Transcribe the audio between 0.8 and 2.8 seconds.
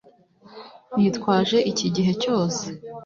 nitwaje iki gihe cyose